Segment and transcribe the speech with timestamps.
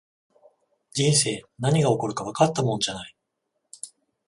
[0.93, 3.15] 人生、何が起こるかわかったもんじゃない